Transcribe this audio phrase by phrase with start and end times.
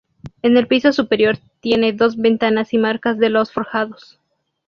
[0.41, 4.19] En el piso superior tiene dos ventanas y marcas de los forjados.